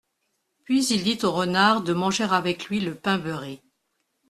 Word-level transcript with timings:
Puis 0.63 0.83
il 0.87 1.03
dit 1.03 1.23
au 1.23 1.31
renard 1.31 1.83
de 1.83 1.93
manger 1.93 2.23
avec 2.23 2.69
lui 2.69 2.79
le 2.79 2.95
pain 2.95 3.19
beurré. 3.19 3.61